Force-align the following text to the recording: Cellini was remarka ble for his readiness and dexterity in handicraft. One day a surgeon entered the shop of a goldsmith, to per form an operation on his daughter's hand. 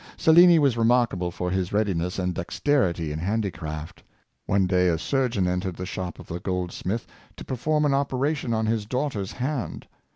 Cellini 0.17 0.57
was 0.57 0.77
remarka 0.77 1.15
ble 1.15 1.29
for 1.29 1.51
his 1.51 1.71
readiness 1.71 2.17
and 2.17 2.33
dexterity 2.33 3.11
in 3.11 3.19
handicraft. 3.19 4.01
One 4.47 4.65
day 4.65 4.87
a 4.87 4.97
surgeon 4.97 5.45
entered 5.47 5.75
the 5.75 5.85
shop 5.85 6.17
of 6.17 6.31
a 6.31 6.39
goldsmith, 6.39 7.05
to 7.37 7.45
per 7.45 7.55
form 7.55 7.85
an 7.85 7.93
operation 7.93 8.51
on 8.51 8.65
his 8.65 8.87
daughter's 8.87 9.33
hand. 9.33 9.85